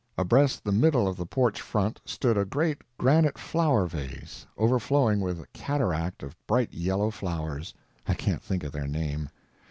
Abreast 0.17 0.63
the 0.63 0.71
middle 0.71 1.07
of 1.07 1.15
the 1.15 1.27
porch 1.27 1.61
front 1.61 2.01
stood 2.05 2.35
a 2.35 2.43
great 2.43 2.79
granite 2.97 3.37
flower 3.37 3.85
vase 3.85 4.47
overflowing 4.57 5.19
with 5.21 5.39
a 5.39 5.45
cataract 5.53 6.23
of 6.23 6.35
bright 6.47 6.73
yellow 6.73 7.11
flowers—I 7.11 8.15
can't 8.15 8.41
think 8.41 8.63
of 8.63 8.71
their 8.71 8.87
name. 8.87 9.29